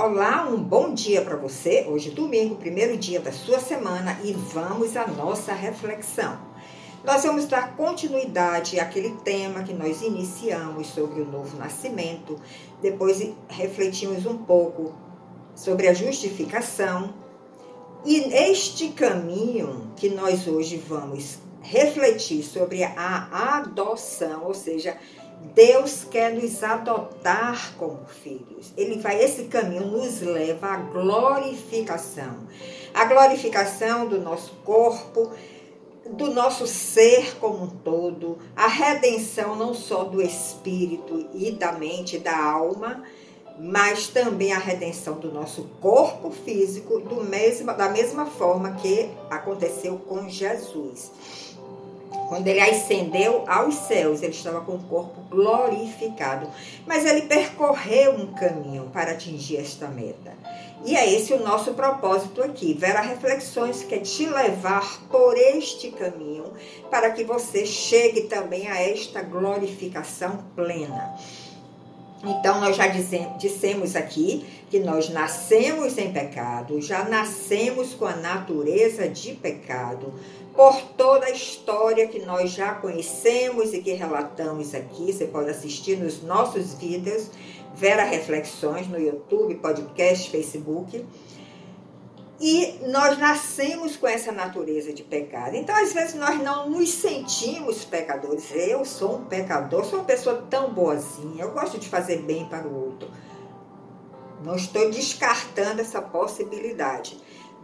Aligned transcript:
Olá, 0.00 0.48
um 0.48 0.62
bom 0.62 0.94
dia 0.94 1.22
para 1.22 1.34
você. 1.34 1.84
Hoje, 1.88 2.10
domingo, 2.10 2.54
primeiro 2.54 2.96
dia 2.96 3.18
da 3.18 3.32
sua 3.32 3.58
semana, 3.58 4.16
e 4.22 4.32
vamos 4.32 4.96
à 4.96 5.04
nossa 5.08 5.52
reflexão. 5.52 6.38
Nós 7.02 7.24
vamos 7.24 7.46
dar 7.46 7.74
continuidade 7.74 8.78
àquele 8.78 9.10
tema 9.24 9.64
que 9.64 9.74
nós 9.74 10.00
iniciamos 10.00 10.86
sobre 10.86 11.20
o 11.20 11.24
novo 11.24 11.56
nascimento. 11.56 12.40
Depois 12.80 13.28
refletimos 13.48 14.24
um 14.24 14.38
pouco 14.38 14.94
sobre 15.56 15.88
a 15.88 15.92
justificação. 15.92 17.12
E 18.06 18.18
este 18.32 18.90
caminho 18.90 19.90
que 19.96 20.10
nós 20.10 20.46
hoje 20.46 20.76
vamos 20.76 21.38
refletir 21.60 22.44
sobre 22.44 22.84
a 22.84 23.56
adoção, 23.56 24.44
ou 24.44 24.54
seja, 24.54 24.96
Deus 25.54 26.04
quer 26.04 26.32
nos 26.34 26.62
adotar 26.62 27.74
como 27.76 28.06
filhos. 28.06 28.72
Ele 28.76 28.98
vai 28.98 29.22
esse 29.22 29.44
caminho 29.44 29.86
nos 29.86 30.20
leva 30.20 30.68
à 30.68 30.76
glorificação. 30.76 32.38
A 32.94 33.04
glorificação 33.04 34.08
do 34.08 34.20
nosso 34.20 34.52
corpo, 34.64 35.32
do 36.10 36.32
nosso 36.32 36.66
ser 36.66 37.36
como 37.38 37.64
um 37.64 37.68
todo, 37.68 38.38
a 38.56 38.66
redenção 38.66 39.54
não 39.56 39.74
só 39.74 40.04
do 40.04 40.22
espírito 40.22 41.28
e 41.34 41.52
da 41.52 41.72
mente, 41.72 42.18
da 42.18 42.36
alma, 42.36 43.02
mas 43.58 44.06
também 44.06 44.52
a 44.52 44.58
redenção 44.58 45.18
do 45.18 45.32
nosso 45.32 45.64
corpo 45.80 46.30
físico, 46.30 47.00
do 47.00 47.24
mesmo, 47.24 47.74
da 47.74 47.88
mesma 47.88 48.26
forma 48.26 48.72
que 48.72 49.10
aconteceu 49.28 49.98
com 49.98 50.28
Jesus. 50.28 51.10
Quando 52.28 52.46
ele 52.46 52.60
ascendeu 52.60 53.44
aos 53.48 53.74
céus, 53.74 54.22
ele 54.22 54.32
estava 54.32 54.60
com 54.60 54.74
o 54.74 54.82
corpo 54.82 55.20
glorificado. 55.30 56.46
Mas 56.86 57.06
ele 57.06 57.22
percorreu 57.22 58.12
um 58.12 58.26
caminho 58.34 58.90
para 58.92 59.12
atingir 59.12 59.56
esta 59.56 59.88
meta. 59.88 60.34
E 60.84 60.94
é 60.94 61.12
esse 61.12 61.32
o 61.32 61.42
nosso 61.42 61.72
propósito 61.72 62.42
aqui, 62.42 62.74
Vera 62.74 63.00
Reflexões, 63.00 63.82
que 63.82 63.94
é 63.94 63.98
te 63.98 64.26
levar 64.26 65.00
por 65.10 65.36
este 65.36 65.90
caminho 65.90 66.52
para 66.90 67.10
que 67.10 67.24
você 67.24 67.66
chegue 67.66 68.22
também 68.22 68.68
a 68.68 68.80
esta 68.80 69.22
glorificação 69.22 70.44
plena. 70.54 71.16
Então, 72.24 72.60
nós 72.60 72.76
já 72.76 72.88
dissemos 73.38 73.94
aqui 73.96 74.44
que 74.70 74.80
nós 74.80 75.08
nascemos 75.08 75.96
em 75.98 76.12
pecado, 76.12 76.80
já 76.80 77.04
nascemos 77.04 77.94
com 77.94 78.06
a 78.06 78.16
natureza 78.16 79.08
de 79.08 79.34
pecado, 79.34 80.12
por 80.58 80.82
toda 80.96 81.26
a 81.26 81.30
história 81.30 82.08
que 82.08 82.18
nós 82.18 82.50
já 82.50 82.74
conhecemos 82.74 83.72
e 83.72 83.80
que 83.80 83.92
relatamos 83.92 84.74
aqui. 84.74 85.12
Você 85.12 85.24
pode 85.24 85.50
assistir 85.50 85.96
nos 85.96 86.20
nossos 86.20 86.74
vídeos, 86.74 87.30
Vera 87.76 88.02
Reflexões 88.02 88.88
no 88.88 88.98
YouTube, 88.98 89.54
podcast, 89.54 90.28
Facebook. 90.28 91.06
E 92.40 92.80
nós 92.88 93.16
nascemos 93.18 93.96
com 93.96 94.08
essa 94.08 94.32
natureza 94.32 94.92
de 94.92 95.04
pecado. 95.04 95.54
Então, 95.54 95.76
às 95.76 95.92
vezes, 95.92 96.16
nós 96.16 96.42
não 96.42 96.68
nos 96.68 96.90
sentimos 96.90 97.84
pecadores. 97.84 98.50
Eu 98.52 98.84
sou 98.84 99.18
um 99.18 99.24
pecador, 99.26 99.84
sou 99.84 100.00
uma 100.00 100.04
pessoa 100.04 100.44
tão 100.50 100.72
boazinha, 100.74 101.44
eu 101.44 101.52
gosto 101.52 101.78
de 101.78 101.88
fazer 101.88 102.22
bem 102.22 102.48
para 102.48 102.66
o 102.66 102.86
outro. 102.86 103.08
Não 104.42 104.56
estou 104.56 104.90
descartando 104.90 105.80
essa 105.80 106.02
possibilidade. 106.02 107.16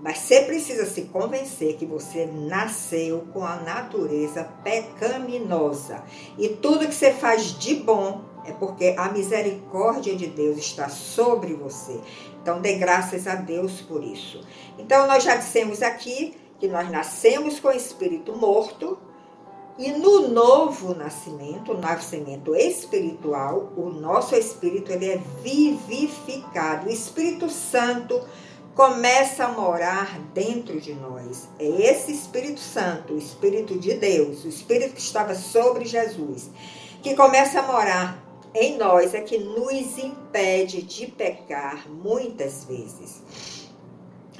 Mas 0.04 0.18
você 0.18 0.42
precisa 0.42 0.84
se 0.84 1.04
convencer 1.04 1.76
que 1.76 1.86
você 1.86 2.26
nasceu 2.26 3.24
com 3.32 3.42
a 3.42 3.56
natureza 3.56 4.44
pecaminosa. 4.62 6.04
E 6.36 6.50
tudo 6.50 6.86
que 6.86 6.94
você 6.94 7.10
faz 7.10 7.58
de 7.58 7.76
bom 7.76 8.20
é 8.44 8.52
porque 8.52 8.94
a 8.98 9.08
misericórdia 9.08 10.14
de 10.14 10.26
Deus 10.26 10.58
está 10.58 10.90
sobre 10.90 11.54
você. 11.54 11.98
Então, 12.42 12.60
dê 12.60 12.74
graças 12.74 13.26
a 13.26 13.34
Deus 13.34 13.80
por 13.80 14.04
isso. 14.04 14.46
Então, 14.78 15.06
nós 15.06 15.24
já 15.24 15.36
dissemos 15.36 15.80
aqui 15.80 16.36
que 16.60 16.68
nós 16.68 16.90
nascemos 16.90 17.58
com 17.58 17.68
o 17.68 17.72
espírito 17.72 18.36
morto. 18.36 18.98
E 19.78 19.90
no 19.90 20.28
novo 20.28 20.94
nascimento, 20.94 21.72
o 21.72 21.78
nascimento 21.78 22.54
espiritual, 22.54 23.72
o 23.74 23.88
nosso 23.88 24.36
espírito 24.36 24.92
ele 24.92 25.08
é 25.08 25.16
vivificado. 25.42 26.88
O 26.88 26.92
Espírito 26.92 27.48
Santo 27.48 28.20
começa 28.74 29.44
a 29.44 29.48
morar 29.48 30.18
dentro 30.32 30.80
de 30.80 30.94
nós. 30.94 31.48
É 31.58 31.64
esse 31.64 32.12
Espírito 32.12 32.60
Santo, 32.60 33.14
o 33.14 33.18
Espírito 33.18 33.78
de 33.78 33.94
Deus, 33.94 34.44
o 34.44 34.48
Espírito 34.48 34.94
que 34.94 35.00
estava 35.00 35.34
sobre 35.34 35.84
Jesus, 35.84 36.50
que 37.02 37.14
começa 37.14 37.60
a 37.60 37.62
morar 37.62 38.22
em 38.54 38.76
nós, 38.76 39.14
é 39.14 39.20
que 39.20 39.38
nos 39.38 39.98
impede 39.98 40.82
de 40.82 41.06
pecar 41.06 41.88
muitas 41.88 42.64
vezes. 42.64 43.22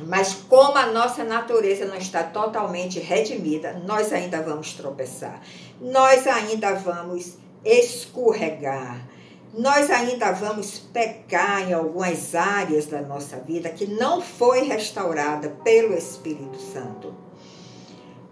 Mas 0.01 0.35
como 0.35 0.77
a 0.77 0.87
nossa 0.87 1.23
natureza 1.23 1.85
não 1.85 1.97
está 1.97 2.25
totalmente 2.25 2.99
redimida, 2.99 3.81
nós 3.87 4.13
ainda 4.13 4.43
vamos 4.43 4.73
tropeçar. 4.73 5.41
Nós 5.81 6.27
ainda 6.27 6.75
vamos 6.75 7.35
escorregar 7.65 9.07
nós 9.57 9.91
ainda 9.91 10.33
vamos 10.33 10.79
pecar 10.79 11.69
em 11.69 11.73
algumas 11.73 12.35
áreas 12.35 12.87
da 12.87 13.01
nossa 13.01 13.37
vida 13.37 13.69
que 13.71 13.87
não 13.87 14.21
foi 14.21 14.65
restaurada 14.65 15.49
pelo 15.63 15.95
Espírito 15.95 16.59
Santo. 16.59 17.24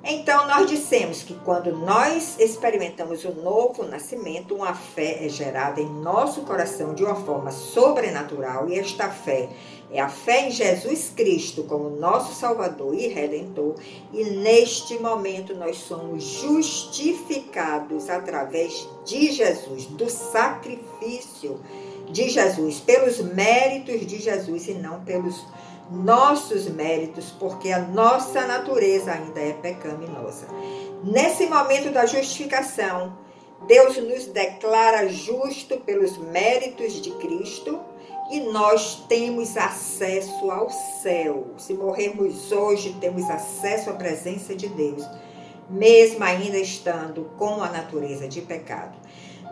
Então, 0.04 0.48
nós 0.48 0.68
dissemos 0.68 1.22
que 1.22 1.34
quando 1.44 1.70
nós 1.76 2.36
experimentamos 2.40 3.24
o 3.24 3.30
novo 3.34 3.84
nascimento, 3.84 4.52
uma 4.56 4.74
fé 4.74 5.24
é 5.24 5.28
gerada 5.28 5.80
em 5.80 5.88
nosso 5.88 6.40
coração 6.40 6.92
de 6.92 7.04
uma 7.04 7.14
forma 7.14 7.52
sobrenatural, 7.52 8.68
e 8.68 8.76
esta 8.76 9.08
fé 9.08 9.48
é 9.92 10.00
a 10.00 10.08
fé 10.08 10.48
em 10.48 10.50
Jesus 10.50 11.12
Cristo 11.14 11.62
como 11.64 11.88
nosso 11.88 12.34
Salvador 12.34 12.94
e 12.94 13.06
Redentor, 13.06 13.76
e 14.12 14.24
neste 14.24 14.98
momento 14.98 15.54
nós 15.54 15.76
somos 15.76 16.24
justificados 16.24 18.10
através 18.10 18.88
de 19.04 19.30
Jesus, 19.30 19.86
do 19.86 20.10
sacrifício 20.10 21.60
de 22.10 22.28
Jesus, 22.28 22.80
pelos 22.80 23.20
méritos 23.20 24.04
de 24.04 24.18
Jesus 24.18 24.66
e 24.66 24.74
não 24.74 25.04
pelos 25.04 25.44
nossos 25.92 26.68
méritos, 26.68 27.30
porque 27.38 27.70
a 27.70 27.80
nossa 27.80 28.46
natureza 28.46 29.12
ainda 29.12 29.40
é 29.40 29.52
pecaminosa. 29.52 30.46
Nesse 31.04 31.46
momento 31.46 31.92
da 31.92 32.06
justificação, 32.06 33.16
Deus 33.66 33.96
nos 33.98 34.26
declara 34.26 35.08
justo 35.08 35.78
pelos 35.78 36.16
méritos 36.16 37.00
de 37.00 37.10
Cristo 37.12 37.78
e 38.30 38.40
nós 38.40 39.04
temos 39.08 39.56
acesso 39.56 40.50
ao 40.50 40.70
céu. 40.70 41.48
Se 41.58 41.74
morrermos 41.74 42.50
hoje, 42.50 42.96
temos 43.00 43.28
acesso 43.28 43.90
à 43.90 43.92
presença 43.92 44.54
de 44.54 44.68
Deus, 44.68 45.04
mesmo 45.68 46.24
ainda 46.24 46.58
estando 46.58 47.30
com 47.36 47.62
a 47.62 47.68
natureza 47.68 48.26
de 48.26 48.40
pecado. 48.40 49.01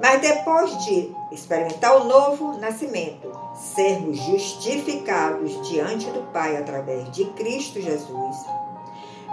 Mas 0.00 0.22
depois 0.22 0.84
de 0.84 1.14
experimentar 1.30 1.96
o 2.00 2.04
novo 2.04 2.58
nascimento, 2.58 3.30
sermos 3.54 4.16
justificados 4.16 5.68
diante 5.68 6.06
do 6.10 6.22
Pai 6.32 6.56
através 6.56 7.10
de 7.10 7.26
Cristo 7.32 7.80
Jesus, 7.80 8.36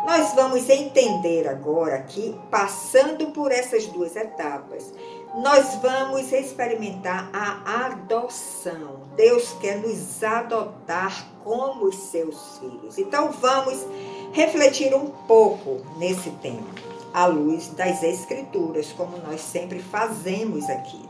nós 0.06 0.34
vamos 0.34 0.70
entender 0.70 1.48
agora 1.48 2.02
que, 2.02 2.38
passando 2.52 3.28
por 3.32 3.52
essas 3.52 3.88
duas 3.88 4.16
etapas, 4.16 4.94
nós 5.36 5.76
vamos 5.82 6.32
experimentar 6.32 7.30
a 7.34 7.88
adoção. 7.88 9.02
Deus 9.16 9.54
quer 9.60 9.78
nos 9.78 10.24
adotar 10.24 11.28
como 11.44 11.92
seus 11.92 12.58
filhos. 12.58 12.98
Então 12.98 13.32
vamos 13.32 13.86
refletir 14.34 14.94
um 14.94 15.08
pouco 15.28 15.82
nesse 15.98 16.30
tema 16.42 16.87
à 17.14 17.26
luz 17.26 17.70
das 17.70 18.04
Escrituras, 18.04 18.94
como 18.94 19.18
nós 19.18 19.42
sempre 19.42 19.80
fazemos 19.80 20.70
aqui. 20.70 21.02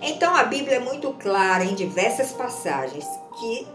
Então 0.00 0.34
a 0.34 0.44
Bíblia 0.44 0.76
é 0.76 0.80
muito 0.80 1.12
clara 1.14 1.64
em 1.64 1.74
diversas 1.74 2.32
passagens 2.32 3.06
que 3.38 3.66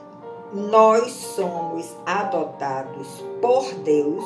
nós 0.54 1.12
somos 1.12 1.96
adotados 2.06 3.08
por 3.42 3.74
Deus 3.76 4.24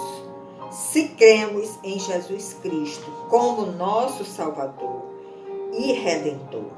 se 0.71 1.09
cremos 1.09 1.77
em 1.83 1.99
Jesus 1.99 2.53
Cristo 2.61 3.11
como 3.29 3.65
nosso 3.65 4.23
Salvador 4.23 5.03
e 5.73 5.91
Redentor. 5.93 6.71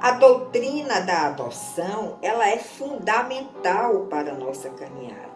A 0.00 0.10
doutrina 0.12 1.00
da 1.00 1.28
adoção, 1.28 2.18
ela 2.20 2.48
é 2.48 2.58
fundamental 2.58 4.06
para 4.10 4.32
a 4.32 4.34
nossa 4.34 4.68
caminhada 4.70 5.33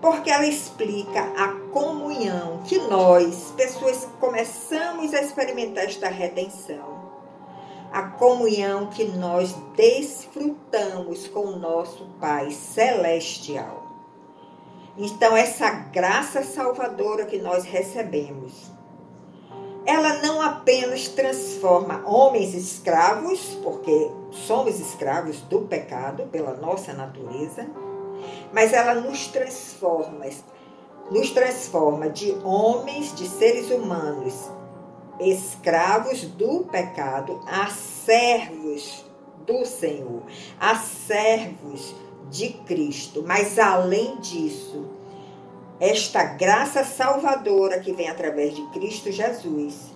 porque 0.00 0.30
ela 0.30 0.46
explica 0.46 1.20
a 1.36 1.48
comunhão 1.72 2.62
que 2.64 2.78
nós, 2.78 3.52
pessoas, 3.56 4.06
começamos 4.20 5.14
a 5.14 5.20
experimentar 5.20 5.84
esta 5.84 6.08
redenção. 6.08 6.96
A 7.92 8.02
comunhão 8.02 8.86
que 8.86 9.04
nós 9.04 9.54
desfrutamos 9.74 11.28
com 11.28 11.46
o 11.46 11.58
nosso 11.58 12.04
Pai 12.20 12.50
Celestial. 12.50 13.86
Então, 14.98 15.36
essa 15.36 15.70
graça 15.70 16.42
salvadora 16.42 17.26
que 17.26 17.38
nós 17.38 17.64
recebemos 17.64 18.76
ela 19.86 20.14
não 20.14 20.42
apenas 20.42 21.06
transforma 21.06 22.02
homens 22.04 22.54
escravos, 22.54 23.56
porque 23.62 24.10
somos 24.32 24.80
escravos 24.80 25.40
do 25.42 25.60
pecado 25.60 26.24
pela 26.24 26.54
nossa 26.54 26.92
natureza, 26.92 27.68
mas 28.52 28.72
ela 28.72 28.94
nos 28.94 29.26
transforma, 29.28 30.26
nos 31.10 31.30
transforma 31.30 32.08
de 32.08 32.32
homens, 32.44 33.14
de 33.14 33.28
seres 33.28 33.70
humanos 33.70 34.50
escravos 35.20 36.22
do 36.22 36.64
pecado 36.64 37.40
a 37.46 37.68
servos 37.68 39.04
do 39.46 39.64
Senhor, 39.64 40.22
a 40.60 40.76
servos 40.76 41.94
de 42.30 42.50
Cristo. 42.66 43.24
Mas 43.26 43.58
além 43.58 44.18
disso, 44.20 44.86
esta 45.80 46.24
graça 46.24 46.84
salvadora 46.84 47.80
que 47.80 47.92
vem 47.92 48.08
através 48.08 48.54
de 48.54 48.62
Cristo 48.70 49.10
Jesus 49.10 49.95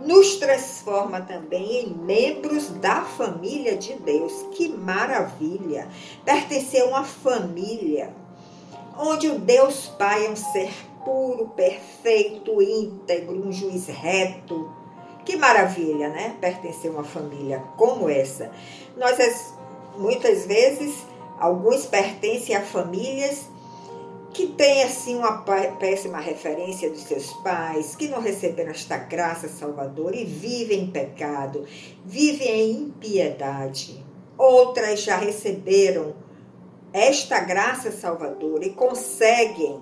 nos 0.00 0.36
transforma 0.36 1.20
também 1.20 1.84
em 1.84 1.94
membros 1.94 2.68
da 2.68 3.02
família 3.02 3.76
de 3.76 3.94
Deus. 3.94 4.32
Que 4.52 4.68
maravilha! 4.68 5.88
Pertencer 6.24 6.82
a 6.82 6.86
uma 6.86 7.04
família 7.04 8.14
onde 8.98 9.28
o 9.28 9.38
Deus 9.38 9.86
Pai 9.98 10.26
é 10.26 10.30
um 10.30 10.36
ser 10.36 10.70
puro, 11.04 11.48
perfeito, 11.48 12.62
íntegro, 12.62 13.46
um 13.46 13.52
juiz 13.52 13.86
reto. 13.86 14.70
Que 15.24 15.36
maravilha, 15.36 16.08
né? 16.08 16.36
Pertencer 16.40 16.90
a 16.90 16.94
uma 16.94 17.04
família 17.04 17.62
como 17.76 18.08
essa. 18.08 18.50
Nós, 18.96 19.54
muitas 19.96 20.46
vezes, 20.46 21.06
alguns 21.38 21.86
pertencem 21.86 22.56
a 22.56 22.60
famílias 22.60 23.51
que 24.32 24.48
têm, 24.48 24.82
assim, 24.82 25.16
uma 25.16 25.42
péssima 25.78 26.18
referência 26.18 26.90
dos 26.90 27.02
seus 27.02 27.32
pais, 27.42 27.94
que 27.94 28.08
não 28.08 28.20
receberam 28.20 28.70
esta 28.70 28.96
graça 28.96 29.48
salvadora 29.48 30.16
e 30.16 30.24
vivem 30.24 30.84
em 30.84 30.90
pecado, 30.90 31.64
vivem 32.04 32.48
em 32.48 32.70
impiedade. 32.82 34.04
Outras 34.38 35.02
já 35.02 35.16
receberam 35.16 36.14
esta 36.92 37.40
graça 37.40 37.92
salvadora 37.92 38.64
e 38.64 38.70
conseguem 38.70 39.80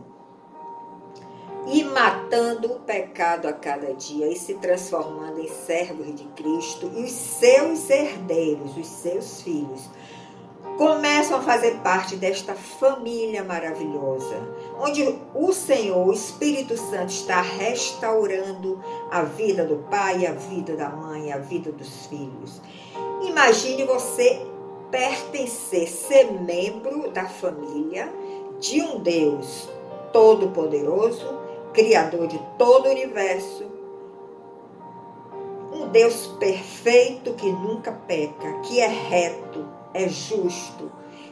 e 1.66 1.84
matando 1.84 2.72
o 2.72 2.80
pecado 2.80 3.46
a 3.46 3.52
cada 3.52 3.92
dia 3.94 4.26
e 4.28 4.36
se 4.36 4.54
transformando 4.54 5.40
em 5.40 5.48
servos 5.48 6.14
de 6.14 6.24
Cristo 6.28 6.90
e 6.96 7.04
os 7.04 7.12
seus 7.12 7.90
herdeiros, 7.90 8.76
os 8.76 8.86
seus 8.86 9.42
filhos, 9.42 9.88
começam 10.80 11.36
a 11.36 11.42
fazer 11.42 11.74
parte 11.82 12.16
desta 12.16 12.54
família 12.54 13.44
maravilhosa, 13.44 14.34
onde 14.80 15.14
o 15.34 15.52
Senhor, 15.52 16.08
o 16.08 16.10
Espírito 16.10 16.74
Santo, 16.74 17.10
está 17.10 17.42
restaurando 17.42 18.82
a 19.10 19.20
vida 19.20 19.62
do 19.62 19.76
pai, 19.90 20.26
a 20.26 20.32
vida 20.32 20.74
da 20.74 20.88
mãe, 20.88 21.34
a 21.34 21.36
vida 21.36 21.70
dos 21.70 22.06
filhos. 22.06 22.62
Imagine 23.20 23.84
você 23.84 24.40
pertencer, 24.90 25.86
ser 25.86 26.32
membro 26.32 27.10
da 27.10 27.26
família 27.26 28.10
de 28.58 28.80
um 28.80 29.00
Deus 29.00 29.68
todo-poderoso 30.14 31.40
Criador 31.74 32.26
de 32.26 32.40
todo 32.56 32.86
o 32.86 32.90
universo, 32.90 33.66
um 35.74 35.88
Deus 35.88 36.26
perfeito 36.38 37.34
que 37.34 37.52
nunca 37.52 37.92
peca, 37.92 38.60
que 38.62 38.80
é 38.80 38.88
reto, 38.88 39.79
é 39.94 40.08
justo 40.08 40.90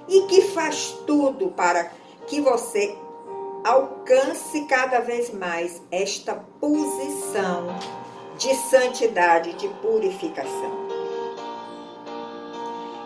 e 0.08 0.22
que 0.22 0.42
faz 0.42 0.96
tudo 1.06 1.48
para 1.48 1.90
que 2.26 2.40
você 2.40 2.96
alcance 3.64 4.64
cada 4.64 5.00
vez 5.00 5.32
mais 5.32 5.82
esta 5.90 6.34
posição 6.60 7.66
de 8.38 8.54
santidade, 8.54 9.52
de 9.54 9.68
purificação. 9.68 10.88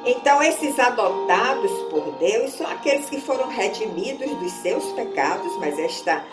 Então, 0.05 0.43
esses 0.43 0.79
adotados 0.79 1.71
por 1.89 2.13
Deus 2.19 2.53
são 2.55 2.67
aqueles 2.67 3.09
que 3.09 3.21
foram 3.21 3.49
redimidos 3.49 4.31
dos 4.37 4.53
seus 4.55 4.85
pecados, 4.93 5.57
mas 5.59 5.79
esta 5.79 6.25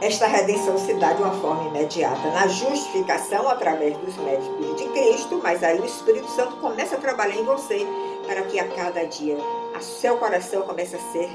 esta 0.00 0.26
redenção 0.26 0.76
se 0.76 0.92
dá 0.94 1.14
de 1.14 1.22
uma 1.22 1.32
forma 1.40 1.68
imediata 1.68 2.30
na 2.30 2.46
justificação 2.48 3.48
através 3.48 3.96
dos 3.96 4.14
méritos 4.18 4.76
de 4.76 4.84
Cristo, 4.88 5.40
mas 5.42 5.62
aí 5.62 5.80
o 5.80 5.86
Espírito 5.86 6.28
Santo 6.32 6.56
começa 6.56 6.96
a 6.96 6.98
trabalhar 6.98 7.36
em 7.36 7.44
você 7.44 7.86
para 8.26 8.42
que 8.42 8.58
a 8.58 8.68
cada 8.68 9.04
dia 9.04 9.38
o 9.74 9.82
seu 9.82 10.18
coração 10.18 10.62
comece 10.62 10.96
a 10.96 11.12
ser 11.12 11.30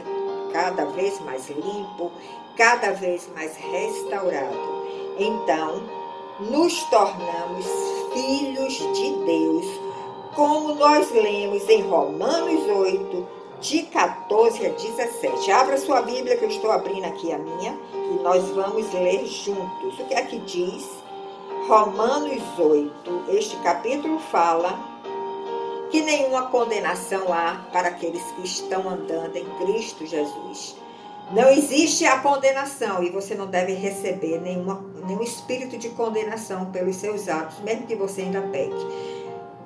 cada 0.53 0.85
vez 0.85 1.19
mais 1.21 1.49
limpo, 1.49 2.11
cada 2.55 2.91
vez 2.91 3.27
mais 3.33 3.55
restaurado. 3.55 4.85
Então, 5.17 5.81
nos 6.39 6.83
tornamos 6.85 7.65
filhos 8.13 8.73
de 8.73 9.11
Deus, 9.25 9.65
como 10.35 10.75
nós 10.75 11.09
lemos 11.11 11.67
em 11.67 11.81
Romanos 11.81 12.63
8, 12.67 13.40
de 13.61 13.83
14 13.83 14.65
a 14.65 14.69
17. 14.69 15.51
Abra 15.51 15.77
sua 15.77 16.01
Bíblia, 16.01 16.35
que 16.35 16.43
eu 16.43 16.49
estou 16.49 16.71
abrindo 16.71 17.05
aqui 17.05 17.31
a 17.31 17.37
minha, 17.37 17.77
e 17.93 18.23
nós 18.23 18.43
vamos 18.49 18.91
ler 18.91 19.23
juntos. 19.27 19.99
O 19.99 20.05
que 20.05 20.15
é 20.15 20.23
que 20.23 20.39
diz? 20.39 20.83
Romanos 21.67 22.41
8. 22.57 23.25
Este 23.29 23.55
capítulo 23.57 24.17
fala 24.31 24.79
que 25.91 26.01
nenhuma 26.01 26.47
condenação 26.47 27.31
há 27.31 27.67
para 27.71 27.89
aqueles 27.89 28.23
que 28.31 28.41
estão 28.43 28.89
andando 28.89 29.35
em 29.35 29.45
Cristo 29.59 30.07
Jesus. 30.07 30.75
Não 31.31 31.47
existe 31.49 32.03
a 32.05 32.19
condenação 32.19 33.03
e 33.03 33.11
você 33.11 33.35
não 33.35 33.45
deve 33.45 33.73
receber 33.73 34.41
nenhuma, 34.41 34.83
nenhum 35.05 35.21
espírito 35.21 35.77
de 35.77 35.89
condenação 35.89 36.71
pelos 36.71 36.95
seus 36.95 37.29
atos, 37.29 37.59
mesmo 37.59 37.85
que 37.85 37.95
você 37.95 38.21
ainda 38.21 38.41
peque. 38.41 38.87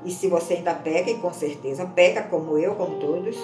E 0.03 0.11
se 0.11 0.27
você 0.27 0.55
ainda 0.55 0.73
peca, 0.73 1.09
e 1.09 1.17
com 1.17 1.33
certeza 1.33 1.85
peca, 1.85 2.23
como 2.23 2.57
eu, 2.57 2.75
como 2.75 2.99
todos, 2.99 3.35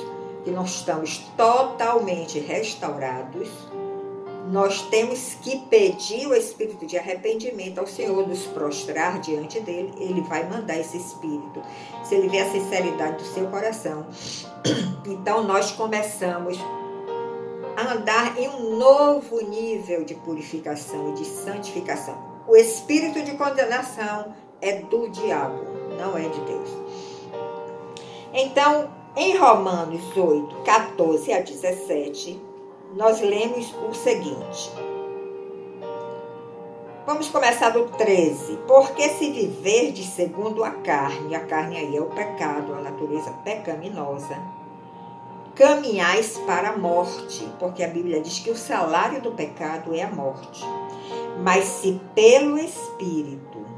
que 0.44 0.52
nós 0.52 0.76
estamos 0.76 1.20
totalmente 1.38 2.40
restaurados, 2.40 3.50
nós 4.48 4.82
temos 4.90 5.36
que 5.42 5.60
pedir 5.68 6.28
o 6.28 6.34
espírito 6.34 6.86
de 6.86 6.98
arrependimento 6.98 7.80
ao 7.80 7.88
Senhor, 7.88 8.28
nos 8.28 8.46
prostrar 8.48 9.20
diante 9.20 9.60
dele, 9.60 9.94
ele 9.98 10.22
vai 10.22 10.48
mandar 10.48 10.78
esse 10.78 10.98
espírito. 10.98 11.62
Se 12.04 12.16
ele 12.16 12.28
vê 12.28 12.40
a 12.40 12.52
sinceridade 12.52 13.18
do 13.18 13.30
seu 13.34 13.48
coração, 13.48 14.06
então 15.06 15.44
nós 15.44 15.72
começamos 15.72 16.58
a 17.78 17.94
andar 17.94 18.38
em 18.38 18.50
um 18.50 18.78
novo 18.78 19.42
nível 19.42 20.04
de 20.04 20.16
purificação 20.16 21.12
e 21.12 21.14
de 21.14 21.26
santificação. 21.26 22.32
O 22.48 22.56
espírito 22.56 23.22
de 23.22 23.38
condenação 23.38 24.34
é 24.60 24.82
do 24.82 25.08
diabo, 25.10 25.64
não 25.98 26.18
é 26.18 26.28
de 26.28 26.42
Deus. 26.42 26.70
Então, 28.34 29.00
em 29.15 29.38
Romanos 29.38 30.15
8, 30.15 30.56
14 30.63 31.34
a 31.34 31.41
17, 31.41 32.41
nós 32.96 33.20
lemos 33.20 33.74
o 33.89 33.94
seguinte. 33.94 34.72
Vamos 37.06 37.27
começar 37.30 37.72
do 37.72 37.89
13. 37.89 38.58
Porque 38.68 39.10
se 39.10 39.32
viver 39.32 39.91
de 39.91 40.03
segundo 40.03 40.63
a 40.63 40.72
carne, 40.72 41.36
a 41.36 41.41
carne 41.41 41.77
aí 41.77 41.98
é 41.98 42.01
o 42.01 42.06
pecado, 42.06 42.74
a 42.74 42.82
natureza 42.82 43.32
pecaminosa, 43.44 44.38
caminhais 45.56 46.38
para 46.46 46.70
a 46.70 46.77
morte, 46.77 47.46
porque 47.60 47.84
a 47.84 47.89
Bíblia 47.89 48.22
diz 48.22 48.39
que 48.39 48.50
o 48.50 48.56
salário 48.56 49.22
do 49.22 49.32
pecado 49.32 49.94
é 49.94 50.03
a 50.03 50.12
morte. 50.12 50.63
Mas 51.44 51.65
se 51.65 52.00
pelo 52.15 52.58
Espírito 52.58 53.71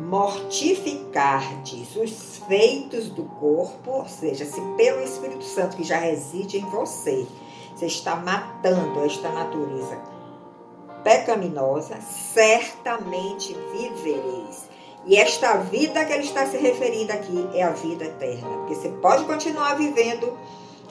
mortificardes 0.00 1.94
os 1.94 2.38
feitos 2.48 3.10
do 3.10 3.24
corpo, 3.24 3.90
ou 3.90 4.08
seja, 4.08 4.46
se 4.46 4.60
pelo 4.76 5.02
Espírito 5.02 5.44
Santo 5.44 5.76
que 5.76 5.84
já 5.84 5.98
reside 5.98 6.58
em 6.58 6.64
você, 6.70 7.26
você 7.76 7.86
está 7.86 8.16
matando 8.16 9.04
esta 9.04 9.30
natureza 9.30 9.98
pecaminosa, 11.04 12.00
certamente 12.00 13.54
vivereis. 13.72 14.68
E 15.06 15.16
esta 15.16 15.56
vida 15.58 16.04
que 16.04 16.12
ele 16.12 16.24
está 16.24 16.46
se 16.46 16.58
referindo 16.58 17.12
aqui 17.12 17.48
é 17.54 17.62
a 17.62 17.70
vida 17.70 18.04
eterna. 18.04 18.48
Porque 18.58 18.74
você 18.74 18.88
pode 18.88 19.24
continuar 19.24 19.74
vivendo 19.74 20.36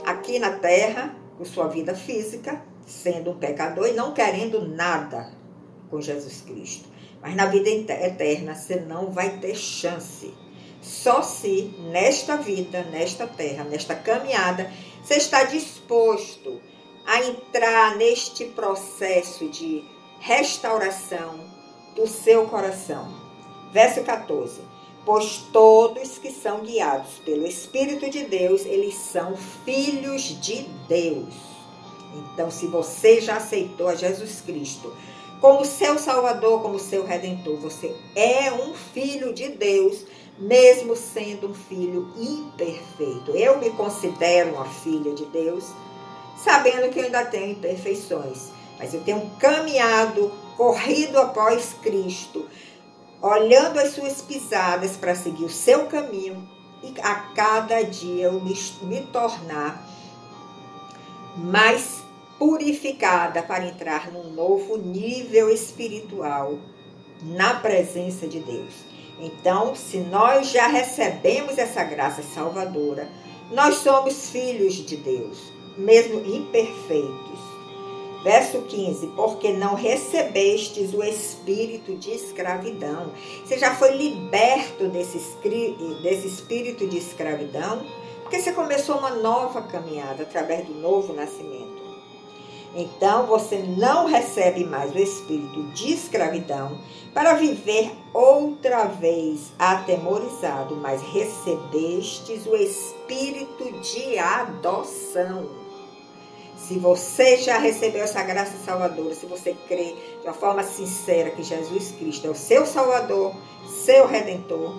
aqui 0.03 0.39
na 0.39 0.51
terra, 0.51 1.15
com 1.37 1.45
sua 1.45 1.67
vida 1.67 1.93
física, 1.93 2.61
sendo 2.85 3.31
um 3.31 3.37
pecador 3.37 3.87
e 3.87 3.93
não 3.93 4.11
querendo 4.11 4.67
nada 4.67 5.31
com 5.89 6.01
Jesus 6.01 6.41
Cristo. 6.41 6.89
Mas 7.21 7.35
na 7.35 7.45
vida 7.45 7.69
eterna 7.69 8.55
você 8.55 8.77
não 8.77 9.11
vai 9.11 9.37
ter 9.37 9.55
chance. 9.55 10.33
Só 10.81 11.21
se 11.21 11.73
nesta 11.91 12.37
vida, 12.37 12.83
nesta 12.83 13.27
terra, 13.27 13.63
nesta 13.65 13.95
caminhada, 13.95 14.71
você 15.03 15.15
está 15.15 15.43
disposto 15.43 16.61
a 17.05 17.23
entrar 17.25 17.97
neste 17.97 18.45
processo 18.45 19.49
de 19.49 19.83
restauração 20.19 21.39
do 21.95 22.07
seu 22.07 22.47
coração. 22.47 23.13
Verso 23.73 24.03
14. 24.03 24.61
Pois 25.05 25.37
todos 25.51 26.17
que 26.17 26.31
são 26.31 26.61
guiados 26.61 27.19
pelo 27.25 27.45
Espírito 27.45 28.09
de 28.09 28.25
Deus, 28.25 28.65
eles 28.65 28.95
são 28.95 29.35
filhos 29.65 30.39
de 30.41 30.63
Deus. 30.87 31.33
Então, 32.13 32.49
se 32.51 32.67
você 32.67 33.21
já 33.21 33.37
aceitou 33.37 33.87
a 33.87 33.95
Jesus 33.95 34.41
Cristo 34.41 34.93
como 35.41 35.65
seu 35.65 35.97
Salvador, 35.97 36.61
como 36.61 36.79
seu 36.79 37.05
Redentor. 37.05 37.57
Você 37.57 37.95
é 38.15 38.51
um 38.51 38.73
filho 38.73 39.33
de 39.33 39.49
Deus, 39.49 40.05
mesmo 40.37 40.95
sendo 40.95 41.49
um 41.49 41.53
filho 41.53 42.13
imperfeito. 42.17 43.31
Eu 43.31 43.59
me 43.59 43.69
considero 43.71 44.55
uma 44.55 44.65
filha 44.65 45.13
de 45.13 45.25
Deus, 45.25 45.65
sabendo 46.37 46.89
que 46.89 46.99
eu 46.99 47.05
ainda 47.05 47.25
tenho 47.25 47.51
imperfeições, 47.51 48.49
mas 48.77 48.93
eu 48.93 49.01
tenho 49.01 49.29
caminhado, 49.39 50.31
corrido 50.55 51.17
após 51.17 51.73
Cristo, 51.81 52.45
olhando 53.21 53.79
as 53.79 53.93
suas 53.93 54.21
pisadas 54.21 54.95
para 54.95 55.15
seguir 55.15 55.43
o 55.43 55.49
seu 55.49 55.85
caminho 55.85 56.47
e 56.81 56.93
a 57.01 57.15
cada 57.15 57.81
dia 57.83 58.25
eu 58.25 58.39
me, 58.39 58.57
me 58.83 59.01
tornar 59.07 59.85
mais 61.35 62.01
purificada 62.39 63.43
para 63.43 63.67
entrar 63.67 64.11
num 64.11 64.31
novo 64.31 64.77
nível 64.77 65.49
espiritual 65.49 66.57
na 67.21 67.55
presença 67.55 68.25
de 68.27 68.39
Deus. 68.39 68.73
Então, 69.19 69.75
se 69.75 69.97
nós 69.97 70.49
já 70.49 70.67
recebemos 70.67 71.57
essa 71.57 71.83
graça 71.83 72.23
salvadora, 72.23 73.09
nós 73.51 73.75
somos 73.75 74.29
filhos 74.29 74.75
de 74.75 74.95
Deus, 74.95 75.37
mesmo 75.77 76.25
imperfeitos. 76.25 77.39
Verso 78.23 78.61
15: 78.61 79.07
Porque 79.07 79.51
não 79.51 79.75
recebestes 79.75 80.93
o 80.93 81.03
espírito 81.03 81.95
de 81.95 82.11
escravidão. 82.11 83.11
Você 83.43 83.57
já 83.57 83.75
foi 83.75 83.95
liberto 83.95 84.87
desse, 84.87 85.17
espírito 86.27 86.87
de 86.87 86.97
escravidão, 86.97 87.85
porque 88.21 88.39
você 88.39 88.51
começou 88.51 88.97
uma 88.97 89.11
nova 89.11 89.61
caminhada 89.63 90.23
através 90.23 90.65
do 90.65 90.73
novo 90.73 91.13
nascimento. 91.13 91.88
Então 92.75 93.25
você 93.25 93.57
não 93.57 94.05
recebe 94.05 94.63
mais 94.63 94.93
o 94.93 94.99
espírito 94.99 95.63
de 95.71 95.93
escravidão 95.93 96.79
para 97.13 97.33
viver 97.33 97.91
outra 98.13 98.85
vez 98.85 99.51
atemorizado, 99.57 100.75
mas 100.75 101.01
recebestes 101.01 102.45
o 102.45 102.55
espírito 102.55 103.71
de 103.81 104.19
adoção. 104.19 105.49
Se 106.55 106.77
você 106.77 107.37
já 107.37 107.57
recebeu 107.57 108.03
essa 108.03 108.21
graça 108.21 108.55
salvadora, 108.63 109.15
se 109.15 109.25
você 109.25 109.55
crê 109.67 109.95
de 110.21 110.27
uma 110.27 110.33
forma 110.33 110.61
sincera 110.61 111.31
que 111.31 111.41
Jesus 111.41 111.91
Cristo 111.97 112.27
é 112.27 112.29
o 112.29 112.35
seu 112.35 112.65
Salvador, 112.65 113.33
seu 113.67 114.05
Redentor, 114.05 114.75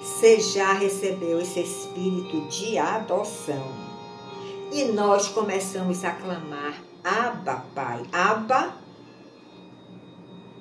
você 0.00 0.40
já 0.40 0.72
recebeu 0.72 1.40
esse 1.40 1.60
espírito 1.60 2.48
de 2.48 2.78
adoção. 2.78 3.66
E 4.72 4.84
nós 4.84 5.28
começamos 5.28 6.02
a 6.04 6.12
clamar 6.12 6.93
Abba, 7.04 7.64
Pai. 7.74 8.02
Abba 8.12 8.84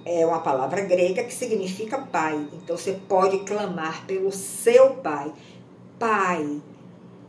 é 0.05 0.25
uma 0.25 0.39
palavra 0.39 0.81
grega 0.81 1.23
que 1.23 1.33
significa 1.33 1.97
pai. 1.97 2.47
Então 2.53 2.77
você 2.77 2.93
pode 3.07 3.39
clamar 3.39 4.05
pelo 4.05 4.31
seu 4.31 4.95
pai. 4.95 5.31
Pai, 5.97 6.61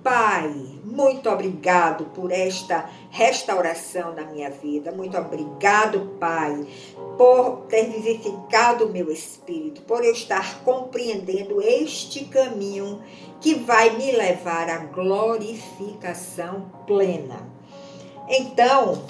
Pai, 0.04 0.52
muito 0.85 1.30
obrigado 1.30 2.04
por 2.14 2.30
esta 2.30 2.90
restauração 3.11 4.12
na 4.12 4.25
minha 4.25 4.50
vida. 4.50 4.92
Muito 4.92 5.16
obrigado, 5.16 6.16
Pai, 6.21 6.66
por 7.16 7.62
ter 7.68 7.87
vivificado 7.87 8.85
o 8.85 8.92
meu 8.92 9.11
espírito, 9.11 9.80
por 9.83 10.04
eu 10.04 10.12
estar 10.12 10.62
compreendendo 10.62 11.62
este 11.62 12.26
caminho 12.26 13.00
que 13.40 13.54
vai 13.54 13.97
me 13.97 14.12
levar 14.12 14.68
à 14.68 14.76
glorificação 14.76 16.71
plena. 16.87 17.53
Então, 18.28 19.02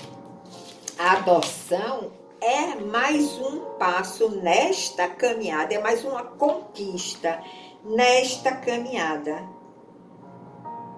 a 0.99 1.13
adoção 1.13 2.11
é 2.41 2.75
mais 2.75 3.39
um 3.39 3.61
passo 3.79 4.29
nesta 4.43 5.09
caminhada, 5.09 5.73
é 5.73 5.79
mais 5.79 6.05
uma 6.05 6.25
conquista 6.25 7.41
nesta 7.85 8.57
caminhada 8.57 9.49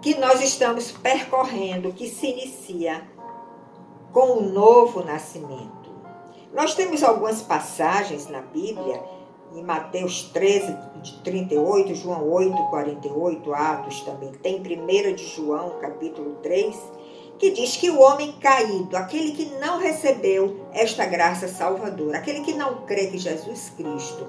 que 0.00 0.14
nós 0.18 0.40
estamos 0.40 0.90
percorrendo, 0.92 1.92
que 1.92 2.08
se 2.08 2.26
inicia 2.26 3.06
com 4.12 4.38
o 4.38 4.42
novo 4.42 5.04
nascimento. 5.04 5.90
Nós 6.54 6.74
temos 6.74 7.02
algumas 7.02 7.42
passagens 7.42 8.28
na 8.28 8.40
Bíblia, 8.40 9.02
em 9.54 9.62
Mateus 9.62 10.22
13, 10.32 10.74
de 11.02 11.18
38, 11.22 11.94
João 11.94 12.30
8, 12.30 12.56
48, 12.70 13.54
Atos 13.54 14.00
também 14.02 14.32
tem, 14.32 14.60
1 14.60 15.14
de 15.14 15.26
João, 15.26 15.78
capítulo 15.80 16.36
3, 16.36 16.76
que 17.38 17.50
diz 17.50 17.76
que 17.76 17.90
o 17.90 18.00
homem 18.00 18.32
caído, 18.32 18.96
aquele 18.96 19.32
que 19.32 19.46
não 19.60 19.78
recebeu 19.78 20.66
esta 20.72 21.04
graça 21.04 21.48
salvadora, 21.48 22.18
aquele 22.18 22.40
que 22.40 22.54
não 22.54 22.86
crê 22.86 23.08
que 23.08 23.18
Jesus 23.18 23.70
Cristo 23.76 24.26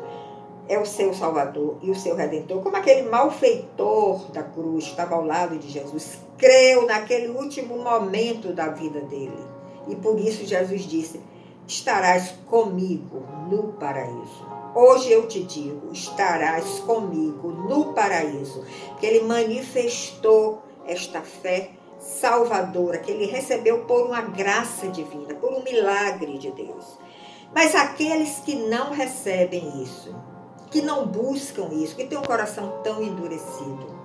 é 0.68 0.78
o 0.78 0.86
seu 0.86 1.14
Salvador 1.14 1.78
e 1.82 1.90
o 1.90 1.96
seu 1.96 2.16
Redentor, 2.16 2.62
como 2.62 2.76
aquele 2.76 3.10
malfeitor 3.10 4.32
da 4.32 4.44
cruz 4.44 4.86
que 4.86 4.92
estava 4.92 5.16
ao 5.16 5.26
lado 5.26 5.58
de 5.58 5.70
Jesus, 5.70 6.20
creu 6.38 6.86
naquele 6.86 7.30
último 7.30 7.78
momento 7.78 8.54
da 8.54 8.68
vida 8.68 9.00
dele. 9.02 9.38
E 9.88 9.96
por 9.96 10.20
isso 10.20 10.46
Jesus 10.46 10.82
disse: 10.82 11.22
Estarás 11.66 12.34
comigo 12.48 13.24
no 13.50 13.74
paraíso. 13.74 14.46
Hoje 14.76 15.12
eu 15.12 15.28
te 15.28 15.42
digo: 15.44 15.92
estarás 15.92 16.80
comigo 16.82 17.50
no 17.50 17.94
paraíso. 17.94 18.64
Que 19.00 19.06
ele 19.06 19.26
manifestou 19.26 20.62
esta 20.86 21.22
fé 21.22 21.72
salvadora 22.08 22.98
que 23.00 23.12
ele 23.12 23.26
recebeu 23.26 23.86
por 23.86 24.06
uma 24.06 24.22
graça 24.22 24.88
divina, 24.88 25.36
por 25.36 25.54
um 25.54 25.64
milagre 25.64 26.38
de 26.38 26.52
Deus. 26.52 26.98
Mas 27.54 27.76
aqueles 27.76 28.40
que 28.40 28.56
não 28.56 28.92
recebem 28.92 29.84
isso, 29.84 30.16
que 30.72 30.82
não 30.82 31.06
buscam 31.06 31.70
isso, 31.74 31.96
que 31.96 32.06
têm 32.06 32.18
um 32.18 32.24
coração 32.24 32.80
tão 32.84 33.04
endurecido, 33.04 33.98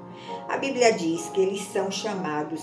a 0.48 0.56
Bíblia 0.56 0.92
diz 0.92 1.28
que 1.30 1.40
eles 1.40 1.62
são 1.68 1.90
chamados 1.90 2.60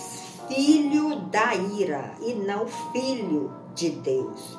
filho 0.48 1.16
da 1.28 1.54
ira 1.56 2.12
e 2.22 2.34
não 2.34 2.68
filho 2.92 3.52
de 3.74 3.90
Deus. 3.92 4.58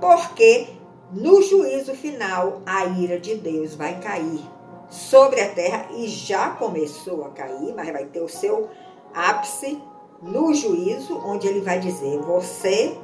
Porque 0.00 0.68
no 1.12 1.42
juízo 1.42 1.94
final 1.94 2.62
a 2.64 2.84
ira 2.86 3.18
de 3.18 3.36
Deus 3.36 3.74
vai 3.74 4.00
cair 4.00 4.40
sobre 4.88 5.40
a 5.40 5.48
terra 5.52 5.88
e 5.96 6.08
já 6.08 6.50
começou 6.50 7.24
a 7.24 7.30
cair, 7.30 7.74
mas 7.74 7.92
vai 7.92 8.06
ter 8.06 8.20
o 8.20 8.28
seu 8.28 8.68
ápice 9.14 9.80
no 10.22 10.54
juízo, 10.54 11.18
onde 11.24 11.46
ele 11.46 11.60
vai 11.60 11.78
dizer: 11.80 12.18
Você 12.20 12.96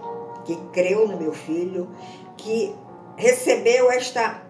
que 0.44 0.56
creu 0.72 1.08
no 1.08 1.16
meu 1.16 1.32
filho, 1.32 1.88
que 2.36 2.74
recebeu 3.16 3.90
esta, 3.90 4.42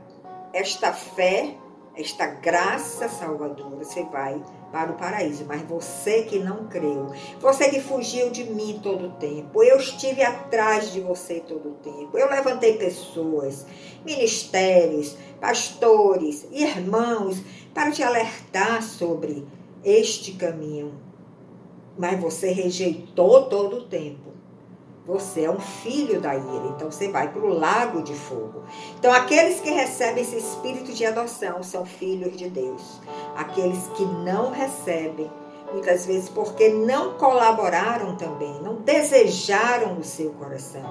esta 0.52 0.92
fé, 0.92 1.54
esta 1.96 2.26
graça 2.26 3.08
salvadora, 3.08 3.76
você 3.76 4.02
vai 4.04 4.42
para 4.70 4.92
o 4.92 4.96
paraíso. 4.96 5.46
Mas 5.46 5.62
você 5.62 6.24
que 6.24 6.38
não 6.38 6.66
creu, 6.66 7.12
você 7.40 7.70
que 7.70 7.80
fugiu 7.80 8.30
de 8.30 8.44
mim 8.44 8.80
todo 8.82 9.06
o 9.06 9.12
tempo, 9.12 9.62
eu 9.62 9.78
estive 9.78 10.22
atrás 10.22 10.92
de 10.92 11.00
você 11.00 11.40
todo 11.40 11.70
o 11.70 11.74
tempo, 11.74 12.18
eu 12.18 12.28
levantei 12.28 12.76
pessoas, 12.76 13.64
ministérios, 14.04 15.16
pastores, 15.40 16.46
irmãos, 16.50 17.38
para 17.72 17.90
te 17.90 18.02
alertar 18.02 18.82
sobre 18.82 19.46
este 19.82 20.32
caminho 20.32 21.05
mas 21.98 22.20
você 22.20 22.50
rejeitou 22.50 23.44
todo 23.44 23.78
o 23.78 23.82
tempo. 23.84 24.36
Você 25.06 25.44
é 25.44 25.50
um 25.50 25.60
filho 25.60 26.20
da 26.20 26.34
ira, 26.34 26.66
então 26.74 26.90
você 26.90 27.08
vai 27.08 27.30
para 27.32 27.40
o 27.40 27.48
lago 27.48 28.02
de 28.02 28.12
fogo. 28.12 28.64
Então, 28.98 29.12
aqueles 29.12 29.60
que 29.60 29.70
recebem 29.70 30.22
esse 30.22 30.36
espírito 30.36 30.92
de 30.92 31.06
adoção 31.06 31.62
são 31.62 31.86
filhos 31.86 32.36
de 32.36 32.50
Deus. 32.50 33.00
Aqueles 33.36 33.86
que 33.94 34.04
não 34.04 34.50
recebem, 34.50 35.30
muitas 35.72 36.06
vezes 36.06 36.28
porque 36.28 36.70
não 36.70 37.14
colaboraram 37.14 38.16
também, 38.16 38.60
não 38.60 38.74
desejaram 38.76 39.94
no 39.94 40.02
seu 40.02 40.32
coração. 40.32 40.82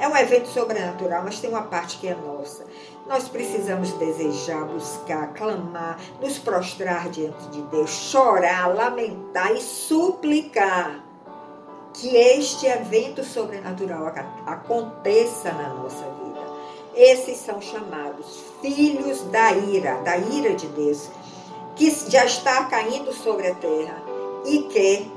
É 0.00 0.08
um 0.08 0.16
evento 0.16 0.48
sobrenatural, 0.48 1.22
mas 1.22 1.38
tem 1.38 1.50
uma 1.50 1.62
parte 1.62 1.98
que 1.98 2.08
é 2.08 2.14
nossa. 2.14 2.64
Nós 3.10 3.28
precisamos 3.28 3.90
desejar, 3.94 4.64
buscar, 4.66 5.32
clamar, 5.34 5.98
nos 6.20 6.38
prostrar 6.38 7.08
diante 7.08 7.44
de 7.48 7.60
Deus, 7.62 7.90
chorar, 7.90 8.72
lamentar 8.72 9.52
e 9.52 9.60
suplicar 9.60 11.04
que 11.92 12.14
este 12.14 12.66
evento 12.66 13.24
sobrenatural 13.24 14.14
aconteça 14.46 15.50
na 15.50 15.70
nossa 15.70 16.04
vida. 16.04 16.40
Esses 16.94 17.38
são 17.38 17.60
chamados 17.60 18.44
filhos 18.62 19.22
da 19.22 19.54
ira, 19.54 19.96
da 20.02 20.16
ira 20.16 20.54
de 20.54 20.68
Deus, 20.68 21.10
que 21.74 21.90
já 22.08 22.24
está 22.24 22.66
caindo 22.66 23.12
sobre 23.12 23.48
a 23.48 23.54
terra 23.56 24.00
e 24.46 24.62
que 24.62 25.10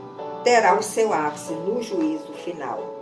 terá 0.43 0.75
o 0.79 0.81
seu 0.81 1.13
ápice 1.13 1.53
no 1.53 1.79
juízo 1.83 2.33
final. 2.43 2.92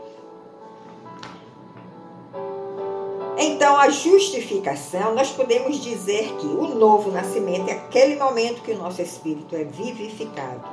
Então, 3.44 3.76
a 3.76 3.90
justificação, 3.90 5.16
nós 5.16 5.32
podemos 5.32 5.82
dizer 5.82 6.32
que 6.36 6.46
o 6.46 6.76
novo 6.76 7.10
nascimento 7.10 7.70
é 7.70 7.74
aquele 7.74 8.16
momento 8.16 8.62
que 8.62 8.72
o 8.72 8.78
nosso 8.78 9.02
espírito 9.02 9.56
é 9.56 9.64
vivificado, 9.64 10.64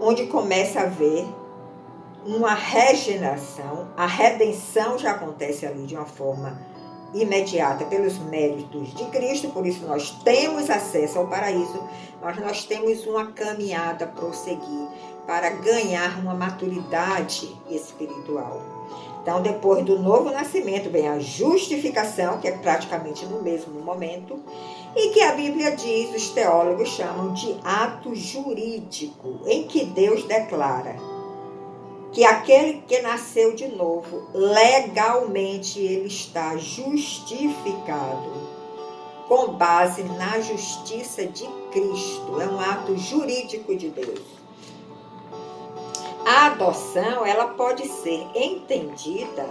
onde 0.00 0.28
começa 0.28 0.78
a 0.78 0.84
haver 0.84 1.26
uma 2.24 2.54
regeneração, 2.54 3.88
a 3.96 4.06
redenção 4.06 4.96
já 4.96 5.10
acontece 5.10 5.66
ali 5.66 5.84
de 5.84 5.96
uma 5.96 6.06
forma 6.06 6.56
imediata 7.12 7.86
pelos 7.86 8.18
méritos 8.18 8.94
de 8.94 9.04
Cristo, 9.06 9.48
por 9.48 9.66
isso 9.66 9.84
nós 9.84 10.12
temos 10.22 10.70
acesso 10.70 11.18
ao 11.18 11.26
paraíso, 11.26 11.82
mas 12.22 12.38
nós 12.38 12.64
temos 12.66 13.04
uma 13.04 13.32
caminhada 13.32 14.04
a 14.04 14.08
prosseguir 14.08 14.88
para 15.26 15.50
ganhar 15.50 16.20
uma 16.20 16.34
maturidade 16.34 17.52
espiritual. 17.68 18.62
Então, 19.28 19.42
depois 19.42 19.84
do 19.84 19.98
novo 19.98 20.30
nascimento, 20.30 20.88
vem 20.88 21.06
a 21.06 21.18
justificação, 21.18 22.40
que 22.40 22.48
é 22.48 22.52
praticamente 22.52 23.26
no 23.26 23.42
mesmo 23.42 23.78
momento, 23.78 24.42
e 24.96 25.10
que 25.10 25.20
a 25.20 25.32
Bíblia 25.32 25.76
diz, 25.76 26.14
os 26.14 26.30
teólogos 26.30 26.88
chamam 26.88 27.34
de 27.34 27.54
ato 27.62 28.14
jurídico, 28.14 29.40
em 29.44 29.64
que 29.64 29.84
Deus 29.84 30.24
declara 30.24 30.96
que 32.10 32.24
aquele 32.24 32.82
que 32.88 33.02
nasceu 33.02 33.54
de 33.54 33.68
novo, 33.68 34.28
legalmente 34.32 35.78
ele 35.78 36.06
está 36.06 36.56
justificado 36.56 38.32
com 39.28 39.48
base 39.48 40.04
na 40.04 40.40
justiça 40.40 41.26
de 41.26 41.46
Cristo. 41.70 42.40
É 42.40 42.46
um 42.46 42.58
ato 42.58 42.96
jurídico 42.96 43.76
de 43.76 43.90
Deus. 43.90 44.37
A 46.38 46.46
adoção, 46.46 47.26
ela 47.26 47.48
pode 47.48 47.88
ser 47.88 48.24
entendida 48.32 49.44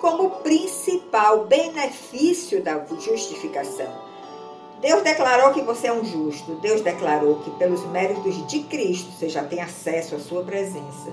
como 0.00 0.30
principal 0.42 1.44
benefício 1.44 2.60
da 2.60 2.84
justificação. 2.86 3.86
Deus 4.80 5.04
declarou 5.04 5.52
que 5.52 5.62
você 5.62 5.86
é 5.86 5.92
um 5.92 6.04
justo. 6.04 6.56
Deus 6.56 6.80
declarou 6.80 7.36
que 7.36 7.52
pelos 7.52 7.86
méritos 7.86 8.44
de 8.48 8.64
Cristo 8.64 9.12
você 9.12 9.28
já 9.28 9.44
tem 9.44 9.60
acesso 9.60 10.16
à 10.16 10.18
sua 10.18 10.42
presença. 10.42 11.12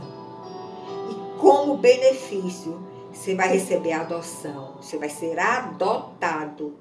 E 1.12 1.40
como 1.40 1.78
benefício, 1.78 2.84
você 3.14 3.36
vai 3.36 3.50
receber 3.50 3.92
a 3.92 4.02
adoção. 4.02 4.78
Você 4.82 4.98
vai 4.98 5.10
ser 5.10 5.38
adotado 5.38 6.80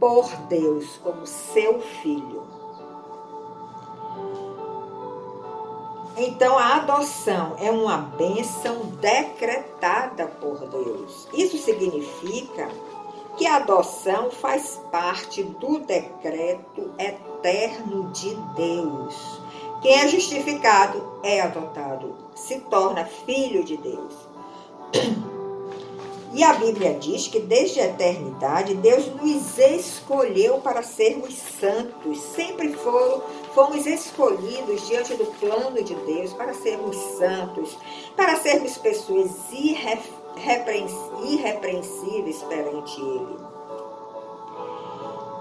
por 0.00 0.28
Deus 0.48 0.96
como 0.96 1.24
seu 1.24 1.80
filho. 2.02 2.63
Então, 6.16 6.58
a 6.58 6.76
adoção 6.76 7.56
é 7.58 7.70
uma 7.70 7.96
bênção 7.96 8.86
decretada 9.00 10.26
por 10.26 10.58
Deus. 10.68 11.28
Isso 11.32 11.58
significa 11.58 12.68
que 13.36 13.46
a 13.46 13.56
adoção 13.56 14.30
faz 14.30 14.80
parte 14.92 15.42
do 15.42 15.80
decreto 15.80 16.92
eterno 16.98 18.10
de 18.12 18.34
Deus. 18.54 19.40
Quem 19.82 20.00
é 20.00 20.08
justificado 20.08 21.18
é 21.22 21.40
adotado, 21.40 22.14
se 22.34 22.60
torna 22.60 23.04
filho 23.04 23.64
de 23.64 23.76
Deus. 23.76 24.14
E 26.32 26.42
a 26.42 26.52
Bíblia 26.54 26.94
diz 26.94 27.28
que 27.28 27.38
desde 27.38 27.80
a 27.80 27.86
eternidade 27.86 28.74
Deus 28.74 29.06
nos 29.06 29.56
escolheu 29.56 30.58
para 30.58 30.82
sermos 30.82 31.34
santos. 31.36 32.18
Sempre 32.18 32.72
foram, 32.72 33.22
fomos 33.54 33.86
escolhidos 33.86 34.86
diante 34.86 35.14
do 35.14 35.24
plano 35.38 35.82
de 35.82 35.94
Deus 35.94 36.32
para 36.32 36.52
sermos 36.52 36.96
santos, 36.96 37.78
para 38.16 38.36
sermos 38.36 38.76
pessoas 38.76 39.30
irrepreensíveis 39.52 42.42
perante 42.42 43.00
Ele. 43.00 43.38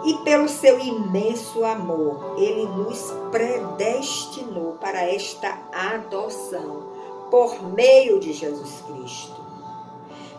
E 0.06 0.14
pelo 0.24 0.48
seu 0.48 0.80
imenso 0.80 1.66
amor, 1.66 2.36
Ele 2.38 2.66
nos 2.66 3.12
predestinou 3.32 4.74
para 4.74 5.02
esta 5.04 5.58
adoção 5.72 6.84
por 7.32 7.64
meio 7.64 8.20
de 8.20 8.34
Jesus 8.34 8.84
Cristo. 8.88 9.43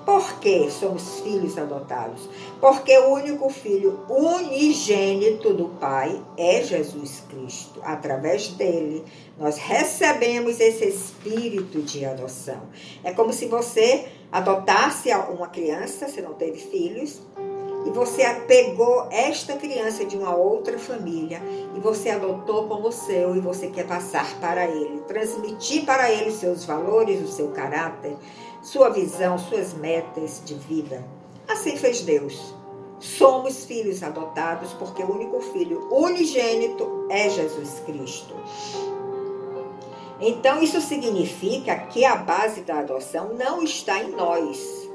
Por 0.05 0.39
que 0.39 0.71
somos 0.71 1.21
filhos 1.21 1.57
adotados? 1.57 2.29
Porque 2.61 2.97
o 2.99 3.15
único 3.15 3.49
filho 3.49 4.01
unigênito 4.09 5.55
do 5.55 5.71
Pai 5.81 6.23
é 6.37 6.63
Jesus 6.63 7.23
Cristo. 7.31 7.81
Através 7.83 8.49
dele, 8.49 9.03
nós 9.39 9.57
recebemos 9.57 10.61
esse 10.61 10.85
espírito 10.85 11.81
de 11.81 12.05
adoção. 12.05 12.63
É 13.03 13.13
como 13.13 13.33
se 13.33 13.47
você 13.47 14.07
adotasse 14.31 15.11
uma 15.13 15.49
criança, 15.49 16.07
você 16.07 16.21
não 16.21 16.35
teve 16.35 16.59
filhos, 16.59 17.23
e 17.87 17.91
você 17.91 18.25
pegou 18.47 19.09
esta 19.11 19.57
criança 19.57 20.05
de 20.05 20.17
uma 20.17 20.35
outra 20.35 20.79
família 20.79 21.41
e 21.77 21.81
você 21.81 22.11
adotou 22.11 22.67
como 22.67 22.91
seu 22.91 23.37
e 23.37 23.41
você 23.41 23.67
quer 23.67 23.87
passar 23.87 24.41
para 24.41 24.67
ele, 24.67 25.01
transmitir 25.07 25.85
para 25.85 26.11
ele 26.11 26.31
seus 26.31 26.65
valores, 26.65 27.21
o 27.21 27.29
seu 27.29 27.49
caráter, 27.49 28.17
sua 28.65 28.89
visão, 28.89 29.39
suas 29.39 29.75
metas 29.75 30.41
de 30.45 30.55
vida. 30.55 31.05
Assim 31.47 31.77
fez 31.77 32.01
Deus. 32.01 32.55
Somos 32.99 33.67
filhos 33.67 34.03
adotados 34.03 34.73
porque 34.73 35.03
o 35.03 35.13
único 35.13 35.39
filho 35.41 35.87
unigênito 35.93 37.07
é 37.11 37.29
Jesus 37.29 37.81
Cristo. 37.85 38.35
Então, 40.19 40.63
isso 40.63 40.81
significa 40.81 41.77
que 41.77 42.05
a 42.05 42.17
base 42.17 42.63
da 42.63 42.79
adoção 42.79 43.35
não 43.35 43.63
está 43.63 44.03
em 44.03 44.13
nós. 44.13 44.89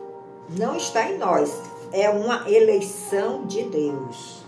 Não 0.58 0.76
está 0.76 1.08
em 1.12 1.20
nós. 1.20 1.54
É 1.92 2.10
uma 2.10 2.50
eleição 2.50 3.46
de 3.46 3.64
Deus. 3.64 4.40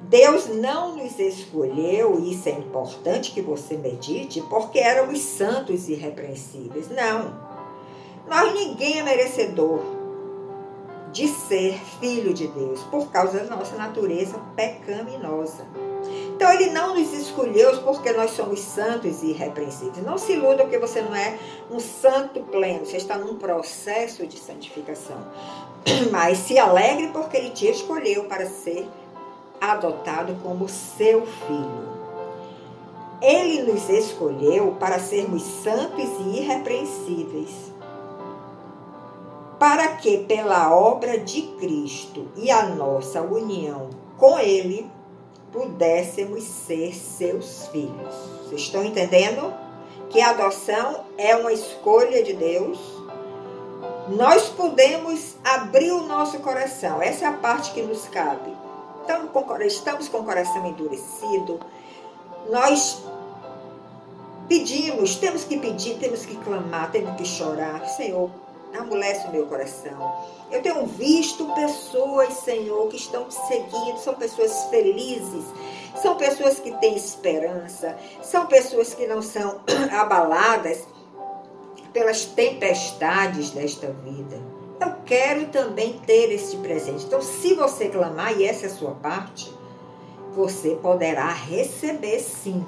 Deus 0.00 0.48
não 0.48 0.96
nos 0.96 1.18
escolheu, 1.18 2.18
isso 2.24 2.48
é 2.48 2.52
importante 2.52 3.32
que 3.32 3.42
você 3.42 3.76
medite, 3.76 4.40
porque 4.48 4.78
éramos 4.78 5.20
santos 5.20 5.86
e 5.88 5.92
irrepreensíveis. 5.92 6.88
Não. 6.88 7.47
Nós 8.28 8.52
ninguém 8.52 8.98
é 8.98 9.02
merecedor 9.02 9.80
de 11.12 11.26
ser 11.26 11.80
filho 11.98 12.34
de 12.34 12.46
Deus 12.48 12.82
por 12.84 13.10
causa 13.10 13.40
da 13.40 13.56
nossa 13.56 13.76
natureza 13.76 14.38
pecaminosa. 14.54 15.66
Então 16.36 16.52
ele 16.52 16.70
não 16.70 16.94
nos 16.94 17.12
escolheu 17.12 17.82
porque 17.82 18.12
nós 18.12 18.32
somos 18.32 18.60
santos 18.60 19.22
e 19.22 19.30
irrepreensíveis. 19.30 20.04
Não 20.04 20.18
se 20.18 20.34
iluda 20.34 20.62
porque 20.62 20.78
você 20.78 21.00
não 21.00 21.14
é 21.14 21.38
um 21.70 21.80
santo 21.80 22.40
pleno, 22.40 22.84
você 22.84 22.98
está 22.98 23.16
num 23.16 23.36
processo 23.36 24.26
de 24.26 24.38
santificação. 24.38 25.16
Mas 26.12 26.38
se 26.38 26.58
alegre 26.58 27.08
porque 27.08 27.36
ele 27.36 27.50
te 27.50 27.66
escolheu 27.66 28.24
para 28.24 28.46
ser 28.46 28.86
adotado 29.60 30.36
como 30.42 30.68
seu 30.68 31.26
filho. 31.26 31.98
Ele 33.20 33.62
nos 33.62 33.88
escolheu 33.88 34.76
para 34.78 35.00
sermos 35.00 35.42
santos 35.42 36.08
e 36.20 36.38
irrepreensíveis 36.38 37.77
para 39.58 39.88
que 39.96 40.18
pela 40.18 40.74
obra 40.74 41.18
de 41.18 41.42
Cristo 41.58 42.28
e 42.36 42.50
a 42.50 42.66
nossa 42.66 43.20
união 43.20 43.90
com 44.16 44.38
Ele 44.38 44.90
pudéssemos 45.52 46.44
ser 46.44 46.94
seus 46.94 47.66
filhos. 47.68 48.14
Vocês 48.44 48.62
estão 48.62 48.84
entendendo? 48.84 49.52
Que 50.10 50.20
a 50.20 50.30
adoção 50.30 51.04
é 51.16 51.34
uma 51.36 51.52
escolha 51.52 52.22
de 52.22 52.32
Deus. 52.34 52.78
Nós 54.08 54.48
podemos 54.48 55.36
abrir 55.44 55.92
o 55.92 56.04
nosso 56.04 56.38
coração, 56.38 57.02
essa 57.02 57.24
é 57.24 57.28
a 57.28 57.32
parte 57.32 57.72
que 57.72 57.82
nos 57.82 58.06
cabe. 58.08 58.56
Estamos 59.02 60.08
com 60.08 60.18
o 60.18 60.24
coração 60.24 60.66
endurecido, 60.66 61.60
nós 62.50 63.02
pedimos, 64.48 65.16
temos 65.16 65.44
que 65.44 65.58
pedir, 65.58 65.98
temos 65.98 66.24
que 66.24 66.36
clamar, 66.36 66.90
temos 66.90 67.16
que 67.16 67.24
chorar. 67.24 67.86
Senhor, 67.86 68.30
amolece 68.78 69.26
o 69.28 69.30
meu 69.32 69.46
coração. 69.46 70.14
Eu 70.50 70.62
tenho 70.62 70.86
visto 70.86 71.44
pessoas, 71.54 72.32
Senhor, 72.34 72.88
que 72.88 72.96
estão 72.96 73.24
te 73.24 73.34
seguindo, 73.46 73.98
são 73.98 74.14
pessoas 74.14 74.64
felizes, 74.70 75.44
são 76.00 76.16
pessoas 76.16 76.58
que 76.58 76.70
têm 76.78 76.96
esperança, 76.96 77.96
são 78.22 78.46
pessoas 78.46 78.94
que 78.94 79.06
não 79.06 79.20
são 79.20 79.60
abaladas 79.92 80.86
pelas 81.92 82.24
tempestades 82.24 83.50
desta 83.50 83.88
vida. 84.04 84.40
Eu 84.80 84.94
quero 85.04 85.46
também 85.46 85.98
ter 86.06 86.32
este 86.32 86.56
presente. 86.58 87.04
Então, 87.04 87.20
se 87.20 87.54
você 87.54 87.88
clamar, 87.88 88.38
e 88.38 88.44
essa 88.44 88.66
é 88.66 88.68
a 88.68 88.72
sua 88.72 88.92
parte, 88.92 89.52
você 90.32 90.76
poderá 90.76 91.28
receber 91.28 92.20
sim. 92.20 92.64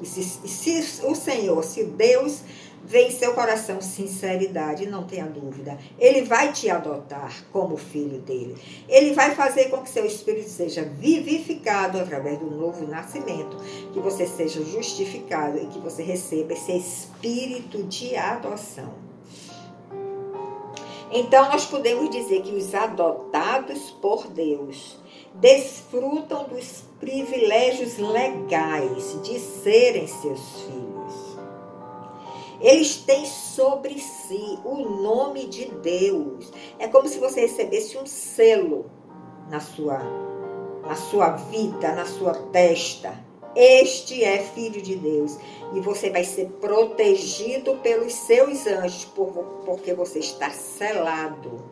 E 0.00 0.04
se, 0.04 0.22
se 0.22 1.04
o 1.06 1.14
Senhor, 1.14 1.64
se 1.64 1.84
Deus 1.84 2.42
vê 2.84 3.08
em 3.08 3.10
seu 3.10 3.34
coração 3.34 3.80
sinceridade, 3.80 4.86
não 4.86 5.04
tenha 5.04 5.26
dúvida. 5.26 5.76
Ele 5.98 6.22
vai 6.22 6.52
te 6.52 6.70
adotar 6.70 7.44
como 7.52 7.76
filho 7.76 8.20
dele. 8.20 8.56
Ele 8.88 9.12
vai 9.12 9.34
fazer 9.34 9.70
com 9.70 9.78
que 9.78 9.90
seu 9.90 10.04
espírito 10.06 10.48
seja 10.48 10.82
vivificado 10.82 11.98
através 11.98 12.38
do 12.38 12.50
novo 12.50 12.86
nascimento, 12.86 13.56
que 13.92 14.00
você 14.00 14.26
seja 14.26 14.62
justificado 14.64 15.58
e 15.58 15.66
que 15.66 15.78
você 15.78 16.02
receba 16.02 16.52
esse 16.52 16.76
espírito 16.76 17.82
de 17.84 18.16
adoção. 18.16 19.06
Então, 21.10 21.48
nós 21.50 21.64
podemos 21.64 22.10
dizer 22.10 22.42
que 22.42 22.54
os 22.54 22.74
adotados 22.74 23.90
por 24.02 24.26
Deus 24.28 24.98
desfrutam 25.34 26.44
dos 26.44 26.82
privilégios 26.98 27.98
legais 27.98 29.16
de 29.22 29.38
serem 29.38 30.06
seus 30.06 30.40
filhos. 30.62 30.95
Eles 32.60 32.96
têm 32.96 33.26
sobre 33.26 33.98
si 33.98 34.58
o 34.64 34.76
nome 34.76 35.46
de 35.46 35.66
Deus. 35.66 36.50
É 36.78 36.88
como 36.88 37.08
se 37.08 37.18
você 37.18 37.42
recebesse 37.42 37.96
um 37.98 38.06
selo 38.06 38.86
na 39.50 39.60
sua, 39.60 39.98
na 40.82 40.94
sua 40.94 41.30
vida, 41.30 41.92
na 41.92 42.06
sua 42.06 42.34
testa. 42.34 43.24
Este 43.54 44.22
é 44.22 44.38
filho 44.38 44.82
de 44.82 44.96
Deus. 44.96 45.38
E 45.74 45.80
você 45.80 46.10
vai 46.10 46.24
ser 46.24 46.48
protegido 46.60 47.76
pelos 47.76 48.12
seus 48.12 48.66
anjos, 48.66 49.06
porque 49.64 49.94
você 49.94 50.18
está 50.18 50.50
selado 50.50 51.64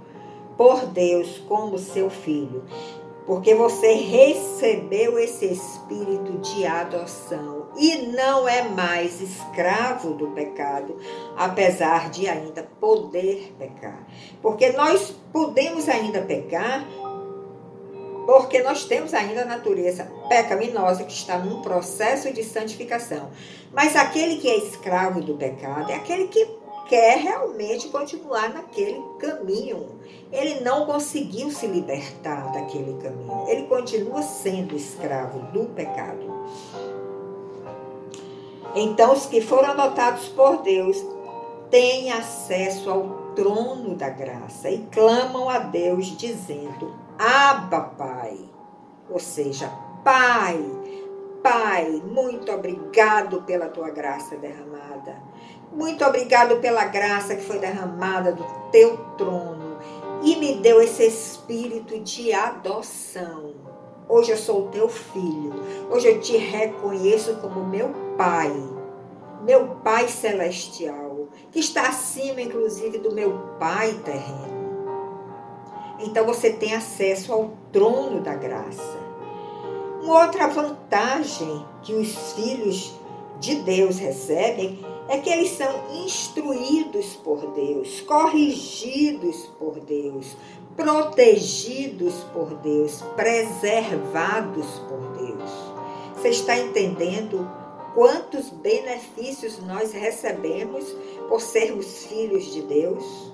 por 0.57 0.87
Deus 0.87 1.39
como 1.49 1.79
seu 1.79 2.09
filho 2.09 2.63
porque 3.27 3.55
você 3.55 3.95
recebeu 3.95 5.19
esse 5.19 5.47
espírito 5.47 6.39
de 6.39 6.67
adoção 6.67 7.64
e 7.77 8.07
não 8.09 8.49
é 8.49 8.69
mais 8.69 9.21
escravo 9.21 10.15
do 10.15 10.29
pecado, 10.29 10.97
apesar 11.37 12.11
de 12.11 12.29
ainda 12.29 12.63
poder 12.81 13.55
pecar. 13.59 14.07
Porque 14.41 14.73
nós 14.73 15.15
podemos 15.33 15.89
ainda 15.89 16.23
pecar, 16.23 16.85
porque 18.27 18.63
nós 18.63 18.85
temos 18.85 19.13
ainda 19.13 19.43
a 19.43 19.47
natureza 19.47 20.11
pecaminosa 20.29 21.05
que 21.05 21.13
está 21.13 21.39
num 21.39 21.61
processo 21.63 22.33
de 22.33 22.43
santificação. 22.43 23.31
Mas 23.73 23.97
aquele 23.97 24.37
que 24.37 24.49
é 24.49 24.57
escravo 24.57 25.21
do 25.21 25.35
pecado 25.35 25.91
é 25.91 25.95
aquele 25.95 26.29
que 26.29 26.65
quer 26.89 27.19
realmente 27.19 27.89
continuar 27.89 28.53
naquele 28.53 29.03
caminho. 29.19 30.01
Ele 30.33 30.61
não 30.61 30.87
conseguiu 30.87 31.51
se 31.51 31.67
libertar 31.67 32.53
daquele 32.53 33.01
caminho. 33.03 33.49
Ele 33.49 33.67
continua 33.67 34.23
sendo 34.23 34.75
escravo 34.77 35.41
do 35.53 35.67
pecado. 35.67 36.33
Então, 38.75 39.13
os 39.13 39.27
que 39.27 39.41
foram 39.41 39.71
adotados 39.71 40.29
por 40.29 40.63
Deus 40.63 41.05
têm 41.71 42.13
acesso 42.13 42.91
ao 42.91 43.25
trono 43.35 43.95
da 43.95 44.09
graça 44.09 44.71
e 44.71 44.87
clamam 44.93 45.49
a 45.49 45.59
Deus 45.59 46.07
dizendo: 46.17 46.95
Abba, 47.19 47.81
Pai. 47.97 48.39
Ou 49.11 49.19
seja, 49.19 49.71
Pai, 50.03 50.59
Pai, 51.43 52.03
muito 52.07 52.51
obrigado 52.51 53.43
pela 53.43 53.69
tua 53.69 53.91
graça 53.91 54.37
derramada. 54.37 55.23
Muito 55.73 56.05
obrigado 56.05 56.61
pela 56.61 56.85
graça 56.87 57.35
que 57.35 57.43
foi 57.43 57.59
derramada 57.59 58.33
do 58.33 58.45
teu 58.71 58.97
trono 59.19 59.77
e 60.23 60.37
me 60.37 60.55
deu 60.55 60.81
esse 60.81 61.05
espírito 61.07 61.99
de 62.01 62.33
adoção. 62.33 63.53
Hoje 64.09 64.33
eu 64.33 64.37
sou 64.37 64.69
teu 64.69 64.89
filho. 64.89 65.53
Hoje 65.91 66.09
eu 66.09 66.21
te 66.21 66.37
reconheço 66.37 67.37
como 67.37 67.65
meu 67.65 67.91
pai, 68.17 68.53
meu 69.43 69.77
pai 69.83 70.09
celestial, 70.09 71.29
que 71.51 71.61
está 71.61 71.89
acima, 71.89 72.41
inclusive, 72.41 72.99
do 72.99 73.13
meu 73.13 73.33
pai 73.59 73.93
terreno. 74.05 74.65
Então 76.01 76.25
você 76.27 76.53
tem 76.53 76.75
acesso 76.75 77.33
ao 77.33 77.53
trono 77.73 78.21
da 78.21 78.35
graça. 78.35 79.05
Uma 80.03 80.25
outra 80.25 80.49
vantagem 80.49 81.65
que 81.83 81.95
os 81.95 82.33
filhos 82.33 82.95
de 83.41 83.57
Deus 83.57 83.99
recebem 83.99 84.85
é 85.09 85.19
que 85.19 85.31
eles 85.31 85.51
são 85.51 85.71
instruídos 86.05 87.15
por 87.17 87.53
Deus, 87.53 88.01
corrigidos 88.03 89.47
por 89.59 89.81
Deus, 89.81 90.37
protegidos 90.77 92.15
por 92.33 92.55
Deus, 92.57 93.03
preservados 93.15 94.67
por 94.89 95.01
Deus. 95.17 95.51
Você 96.17 96.29
está 96.31 96.59
entendendo 96.59 97.47
quantos 97.95 98.51
benefícios 98.51 99.59
nós 99.61 99.93
recebemos 99.93 100.85
por 101.29 101.41
sermos 101.41 102.05
filhos 102.07 102.53
de 102.53 102.63
Deus? 102.63 103.33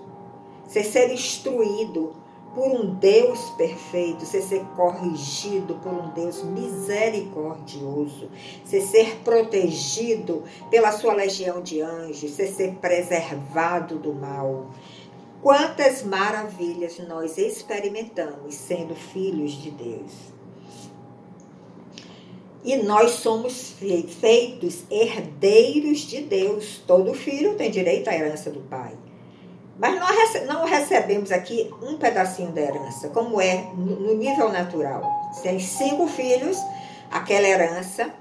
Você 0.66 0.84
ser 0.84 1.12
instruído 1.12 2.12
por 2.54 2.68
um 2.68 2.94
Deus 2.94 3.50
perfeito, 3.50 4.24
você 4.24 4.42
ser 4.42 4.64
corrigido 4.76 5.76
por 5.76 5.92
um 5.92 6.10
Deus 6.10 6.42
misericordioso, 6.42 8.28
você 8.64 8.80
ser 8.80 9.18
protegido 9.24 10.42
pela 10.68 10.92
sua 10.92 11.14
legião 11.14 11.62
de 11.62 11.80
anjos, 11.80 12.30
você 12.30 12.48
ser 12.48 12.74
preservado 12.74 13.98
do 13.98 14.12
mal. 14.12 14.66
Quantas 15.40 16.02
maravilhas 16.02 16.98
nós 17.08 17.38
experimentamos 17.38 18.54
sendo 18.54 18.94
filhos 18.94 19.52
de 19.52 19.70
Deus. 19.70 20.39
E 22.62 22.76
nós 22.76 23.12
somos 23.12 23.72
feitos 23.78 24.84
herdeiros 24.90 26.00
de 26.00 26.20
Deus. 26.20 26.82
Todo 26.86 27.14
filho 27.14 27.54
tem 27.54 27.70
direito 27.70 28.08
à 28.08 28.14
herança 28.14 28.50
do 28.50 28.60
Pai. 28.60 28.92
Mas 29.78 29.98
nós 29.98 30.46
não 30.46 30.66
recebemos 30.66 31.32
aqui 31.32 31.70
um 31.80 31.96
pedacinho 31.96 32.52
da 32.52 32.60
herança, 32.60 33.08
como 33.08 33.40
é 33.40 33.64
no 33.74 34.14
nível 34.14 34.50
natural. 34.50 35.02
Tem 35.42 35.58
cinco 35.58 36.06
filhos, 36.06 36.58
aquela 37.10 37.48
herança 37.48 38.12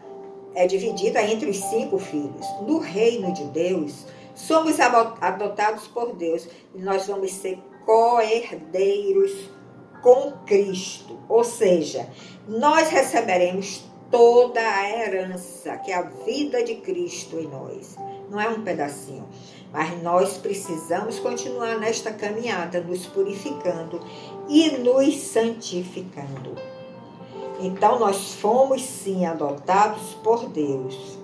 é 0.55 0.65
dividida 0.65 1.21
entre 1.21 1.49
os 1.49 1.57
cinco 1.57 1.99
filhos. 1.99 2.47
No 2.65 2.79
reino 2.79 3.33
de 3.33 3.43
Deus, 3.45 4.05
somos 4.33 4.79
adotados 4.79 5.85
por 5.87 6.15
Deus 6.15 6.47
e 6.73 6.79
nós 6.79 7.07
vamos 7.07 7.33
ser 7.33 7.59
co-herdeiros 7.85 9.49
com 10.01 10.31
Cristo. 10.45 11.19
Ou 11.27 11.43
seja, 11.43 12.07
nós 12.47 12.89
receberemos 12.89 13.83
toda 14.11 14.59
a 14.59 14.89
herança, 14.89 15.77
que 15.77 15.91
é 15.91 15.95
a 15.95 16.01
vida 16.01 16.63
de 16.63 16.75
Cristo 16.75 17.39
em 17.39 17.47
nós. 17.47 17.95
Não 18.29 18.39
é 18.39 18.49
um 18.49 18.61
pedacinho. 18.61 19.27
Mas 19.71 20.01
nós 20.01 20.37
precisamos 20.37 21.19
continuar 21.19 21.77
nesta 21.77 22.11
caminhada, 22.11 22.81
nos 22.81 23.05
purificando 23.05 23.99
e 24.47 24.71
nos 24.79 25.15
santificando. 25.17 26.55
Então, 27.59 27.99
nós 27.99 28.33
fomos 28.35 28.81
sim 28.81 29.25
adotados 29.25 30.15
por 30.23 30.47
Deus. 30.49 31.19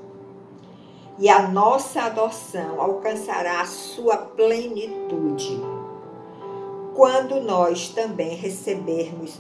E 1.18 1.30
a 1.30 1.48
nossa 1.48 2.04
adoção 2.04 2.82
alcançará 2.82 3.62
a 3.62 3.66
sua 3.66 4.18
plenitude 4.18 5.62
quando 6.94 7.42
nós 7.42 7.90
também 7.90 8.36
recebermos 8.36 9.38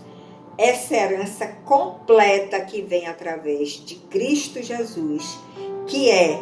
essa 0.58 0.96
herança 0.96 1.48
completa 1.66 2.60
que 2.62 2.82
vem 2.82 3.08
através 3.08 3.72
de 3.72 3.96
Cristo 3.96 4.62
Jesus, 4.62 5.38
que 5.88 6.10
é 6.10 6.42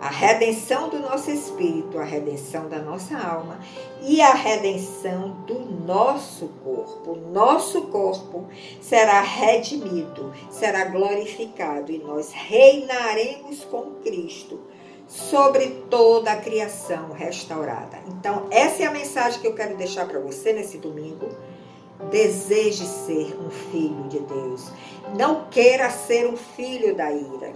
a 0.00 0.08
redenção 0.08 0.90
do 0.90 0.98
nosso 0.98 1.30
espírito, 1.30 1.98
a 1.98 2.04
redenção 2.04 2.68
da 2.68 2.78
nossa 2.78 3.16
alma 3.16 3.58
e 4.02 4.20
a 4.20 4.34
redenção 4.34 5.30
do 5.46 5.60
nosso 5.60 6.48
corpo. 6.62 7.16
Nosso 7.32 7.82
corpo 7.82 8.46
será 8.80 9.22
redimido, 9.22 10.32
será 10.50 10.84
glorificado 10.84 11.90
e 11.90 11.98
nós 11.98 12.32
reinaremos 12.32 13.64
com 13.64 13.92
Cristo 14.02 14.60
sobre 15.06 15.84
toda 15.88 16.32
a 16.32 16.36
criação 16.36 17.12
restaurada. 17.12 17.98
Então, 18.08 18.46
essa 18.50 18.82
é 18.82 18.86
a 18.86 18.90
mensagem 18.90 19.40
que 19.40 19.46
eu 19.46 19.54
quero 19.54 19.76
deixar 19.76 20.06
para 20.06 20.18
você 20.18 20.52
nesse 20.52 20.78
domingo. 20.78 21.28
Deseje 22.10 22.84
ser 22.84 23.38
um 23.40 23.50
filho 23.50 24.04
de 24.08 24.20
Deus. 24.20 24.70
Não 25.16 25.44
queira 25.44 25.90
ser 25.90 26.26
um 26.26 26.36
filho 26.36 26.94
da 26.96 27.12
ira 27.12 27.52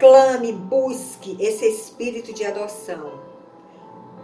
clame, 0.00 0.50
busque 0.50 1.36
esse 1.38 1.66
espírito 1.66 2.32
de 2.32 2.44
adoção. 2.44 3.20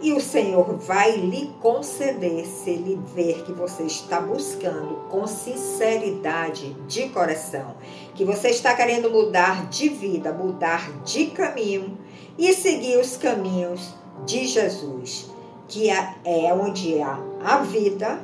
E 0.01 0.11
o 0.11 0.19
Senhor 0.19 0.75
vai 0.77 1.15
lhe 1.15 1.53
conceder 1.61 2.45
se 2.45 2.71
ele 2.71 2.99
ver 3.15 3.43
que 3.43 3.53
você 3.53 3.83
está 3.83 4.19
buscando 4.19 5.07
com 5.09 5.25
sinceridade 5.25 6.73
de 6.87 7.09
coração, 7.09 7.75
que 8.15 8.25
você 8.25 8.49
está 8.49 8.75
querendo 8.75 9.09
mudar 9.09 9.69
de 9.69 9.89
vida, 9.89 10.33
mudar 10.33 10.91
de 11.03 11.27
caminho 11.27 11.97
e 12.37 12.53
seguir 12.53 12.97
os 12.97 13.17
caminhos 13.17 13.93
de 14.25 14.45
Jesus, 14.45 15.29
que 15.67 15.89
é, 15.89 16.15
é 16.25 16.53
onde 16.53 16.99
há 17.01 17.19
a 17.43 17.57
vida, 17.57 18.19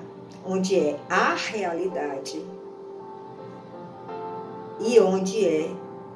onde 0.46 0.78
é 0.78 1.00
a 1.10 1.36
realidade 1.36 2.44
e 4.80 5.00
onde 5.00 5.46
é 5.46 5.70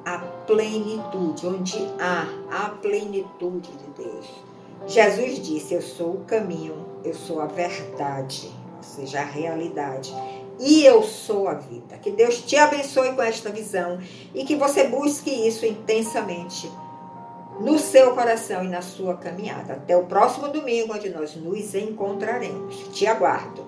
a 0.04 0.18
plenitude, 0.18 1.46
onde 1.46 1.78
há 1.98 2.26
a 2.50 2.68
plenitude 2.70 3.70
de 3.70 4.02
Deus. 4.02 4.26
Jesus 4.86 5.38
disse: 5.40 5.74
Eu 5.74 5.82
sou 5.82 6.14
o 6.14 6.24
caminho, 6.24 6.74
eu 7.04 7.14
sou 7.14 7.40
a 7.40 7.46
verdade, 7.46 8.50
ou 8.76 8.82
seja, 8.82 9.20
a 9.20 9.24
realidade. 9.24 10.14
E 10.58 10.84
eu 10.84 11.02
sou 11.02 11.46
a 11.46 11.54
vida. 11.54 11.96
Que 11.98 12.10
Deus 12.10 12.42
te 12.42 12.56
abençoe 12.56 13.12
com 13.12 13.22
esta 13.22 13.50
visão 13.50 14.00
e 14.34 14.44
que 14.44 14.56
você 14.56 14.84
busque 14.84 15.30
isso 15.30 15.64
intensamente 15.64 16.68
no 17.60 17.78
seu 17.78 18.14
coração 18.14 18.64
e 18.64 18.68
na 18.68 18.82
sua 18.82 19.16
caminhada. 19.16 19.74
Até 19.74 19.96
o 19.96 20.04
próximo 20.04 20.48
domingo, 20.48 20.94
onde 20.94 21.10
nós 21.10 21.36
nos 21.36 21.74
encontraremos. 21.74 22.88
Te 22.92 23.06
aguardo. 23.06 23.66